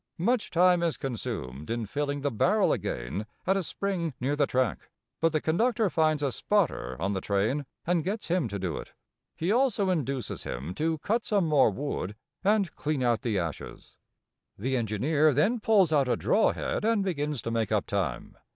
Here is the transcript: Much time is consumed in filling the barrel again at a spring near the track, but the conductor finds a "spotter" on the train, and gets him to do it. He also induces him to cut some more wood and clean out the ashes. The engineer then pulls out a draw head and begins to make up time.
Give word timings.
Much 0.17 0.49
time 0.49 0.81
is 0.81 0.97
consumed 0.97 1.69
in 1.69 1.85
filling 1.85 2.21
the 2.21 2.31
barrel 2.31 2.73
again 2.73 3.27
at 3.45 3.55
a 3.55 3.61
spring 3.61 4.15
near 4.19 4.35
the 4.35 4.47
track, 4.47 4.89
but 5.19 5.31
the 5.31 5.39
conductor 5.39 5.91
finds 5.91 6.23
a 6.23 6.31
"spotter" 6.31 6.99
on 6.99 7.13
the 7.13 7.21
train, 7.21 7.67
and 7.85 8.03
gets 8.03 8.27
him 8.27 8.47
to 8.47 8.57
do 8.57 8.77
it. 8.77 8.93
He 9.35 9.51
also 9.51 9.91
induces 9.91 10.41
him 10.41 10.73
to 10.73 10.97
cut 10.97 11.23
some 11.23 11.45
more 11.45 11.69
wood 11.69 12.15
and 12.43 12.73
clean 12.75 13.03
out 13.03 13.21
the 13.21 13.37
ashes. 13.37 13.95
The 14.57 14.75
engineer 14.75 15.35
then 15.35 15.59
pulls 15.59 15.93
out 15.93 16.07
a 16.07 16.15
draw 16.15 16.51
head 16.51 16.83
and 16.83 17.03
begins 17.05 17.43
to 17.43 17.51
make 17.51 17.71
up 17.71 17.85
time. 17.85 18.35